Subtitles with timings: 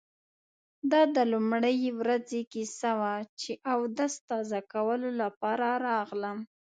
[0.91, 6.37] دا د لومړۍ ورځې کیسه وه چې اودس تازه کولو لپاره راغلم.